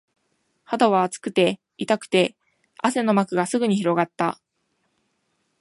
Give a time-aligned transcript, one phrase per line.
[0.63, 2.35] 肌は熱くて、痛くて、
[2.79, 4.41] 汗の膜がすぐに広がった